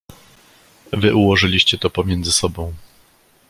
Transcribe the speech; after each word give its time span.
"Wy 0.93 1.13
ułożyliście 1.15 1.77
to 1.77 1.89
pomiędzy 1.89 2.31
sobą." 2.31 2.73